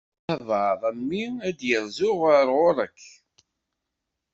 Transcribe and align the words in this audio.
Abɛaḍ 0.33 0.81
a 0.89 0.91
mmi 0.97 1.25
ad 1.47 1.55
d-yerzu 1.57 2.09
ɣer 2.23 2.47
ɣur-k. 2.57 3.01